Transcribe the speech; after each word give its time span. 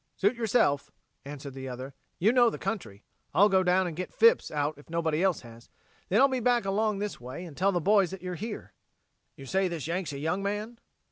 "Suit 0.15 0.35
yourself," 0.35 0.89
answered 1.25 1.53
the 1.53 1.69
other; 1.69 1.93
"you 2.17 2.31
know 2.33 2.49
the 2.49 2.57
country. 2.57 3.03
I'll 3.35 3.49
go 3.49 3.61
down 3.61 3.85
an' 3.85 3.93
get 3.93 4.11
Phipps 4.11 4.49
out 4.49 4.79
if 4.79 4.89
nobody 4.89 5.21
else 5.21 5.41
has. 5.41 5.69
Then 6.09 6.19
I'll 6.19 6.27
be 6.27 6.39
back 6.39 6.65
along 6.65 6.95
up 6.95 7.01
this 7.01 7.21
way 7.21 7.45
and 7.45 7.55
tell 7.55 7.71
the 7.71 7.81
boys 7.81 8.09
that 8.09 8.23
you're 8.23 8.33
here." 8.33 8.73
"You 9.37 9.45
say 9.45 9.67
this 9.67 9.85
Yank's 9.85 10.11
a 10.11 10.17
young 10.17 10.41
man?" 10.41 10.79